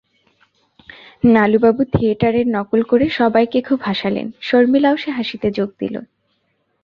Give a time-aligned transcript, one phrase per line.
[1.23, 5.99] নালুবাবু থিয়েটারের নকল করে সবাইকে খুব হাসালেন, শর্মিলাও সে হাসিতে যোগ দিলে।